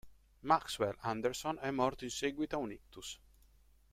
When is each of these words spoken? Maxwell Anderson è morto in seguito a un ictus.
Maxwell 0.41 0.95
Anderson 1.03 1.59
è 1.61 1.69
morto 1.69 2.05
in 2.05 2.09
seguito 2.09 2.55
a 2.55 2.57
un 2.57 2.71
ictus. 2.71 3.19